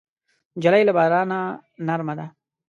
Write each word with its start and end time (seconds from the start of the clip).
نجلۍ 0.57 0.81
له 0.85 0.91
بارانه 0.97 1.39
نرمه 1.87 2.13
ده. 2.19 2.25